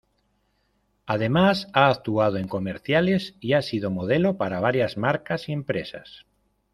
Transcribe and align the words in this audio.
Además 1.05 1.67
ha 1.73 1.87
actuado 1.87 2.37
en 2.37 2.47
comerciales 2.47 3.35
y 3.39 3.53
ha 3.53 3.61
sido 3.61 3.91
modelo 3.91 4.35
para 4.35 4.59
varias 4.59 4.97
marcas 4.97 5.47
y 5.47 5.51
empresas. 5.53 6.25